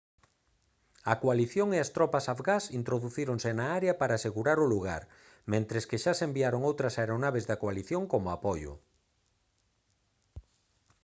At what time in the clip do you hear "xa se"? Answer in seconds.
6.03-6.23